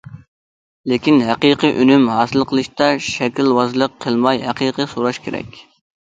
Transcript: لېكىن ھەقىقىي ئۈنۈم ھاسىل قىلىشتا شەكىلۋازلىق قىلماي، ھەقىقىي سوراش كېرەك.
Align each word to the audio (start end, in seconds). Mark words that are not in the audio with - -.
لېكىن 0.91 1.17
ھەقىقىي 1.25 1.75
ئۈنۈم 1.83 2.07
ھاسىل 2.11 2.45
قىلىشتا 2.51 2.87
شەكىلۋازلىق 3.07 3.93
قىلماي، 4.07 4.41
ھەقىقىي 4.47 4.89
سوراش 4.95 5.21
كېرەك. 5.27 5.61